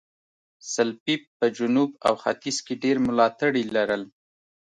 سلپيپ 0.73 1.21
په 1.39 1.45
جنوب 1.57 1.89
او 2.07 2.13
ختیځ 2.23 2.57
کې 2.65 2.73
ډېر 2.83 2.97
ملاتړي 3.07 3.63
لرل. 3.75 4.03